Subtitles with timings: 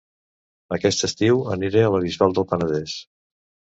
[0.77, 2.97] Aquest estiu aniré a La Bisbal del Penedès